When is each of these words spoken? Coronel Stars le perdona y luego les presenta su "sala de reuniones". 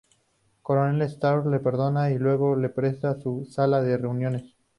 Coronel 0.63 1.07
Stars 1.07 1.45
le 1.45 1.59
perdona 1.59 2.09
y 2.09 2.17
luego 2.17 2.55
les 2.55 2.71
presenta 2.71 3.19
su 3.21 3.45
"sala 3.45 3.83
de 3.83 3.97
reuniones". 3.97 4.55